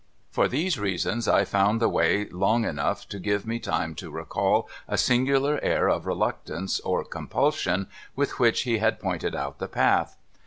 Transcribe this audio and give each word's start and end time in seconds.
For 0.31 0.47
these 0.47 0.79
reasons, 0.79 1.27
I 1.27 1.45
found 1.45 1.79
the 1.79 1.87
way 1.87 2.25
long 2.29 2.65
enough 2.65 3.07
to 3.09 3.19
give 3.19 3.45
me 3.45 3.59
time 3.59 3.93
to 3.97 4.09
recall 4.09 4.67
a 4.87 4.97
singular 4.97 5.59
air 5.61 5.87
of 5.89 6.07
reluctance 6.07 6.79
or 6.79 7.03
compulsion 7.05 7.85
with 8.15 8.39
which 8.39 8.63
he 8.63 8.79
had 8.79 8.99
pointed 8.99 9.35
out 9.35 9.59
the 9.59 9.67
path. 9.67 10.17